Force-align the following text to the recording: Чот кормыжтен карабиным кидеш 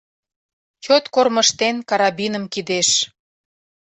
Чот 0.83 1.03
кормыжтен 1.13 1.75
карабиным 1.89 2.45
кидеш 2.53 2.89